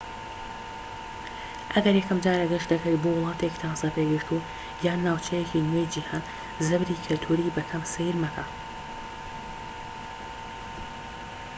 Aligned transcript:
ئەگەر 1.73 1.95
یەکەمجارە 1.97 2.45
گەشت 2.51 2.69
دەکەیت 2.73 2.99
بۆ 3.03 3.09
وڵاتێکی 3.15 3.61
تازە 3.63 3.87
پێگەشتوو 3.95 4.45
یان 4.85 4.99
ناوچەیەکی 5.05 5.65
نوێی 5.67 5.91
جیهان 5.93 6.23
زەبری 6.67 7.01
کەلتوریی 7.05 7.53
بە 7.55 7.63
کەم 7.69 7.83
سەیر 7.93 8.15
مەکە 8.23 8.45